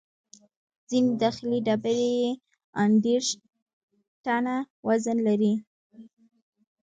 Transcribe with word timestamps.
ځینې 0.89 1.11
داخلي 1.23 1.59
ډبرې 1.67 2.09
یې 2.21 2.31
ان 2.81 2.91
دېرش 3.03 3.27
ټنه 4.23 4.55
وزن 4.87 5.17
لري. 5.27 5.53